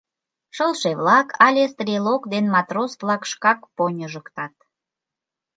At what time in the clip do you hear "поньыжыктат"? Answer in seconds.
3.75-4.53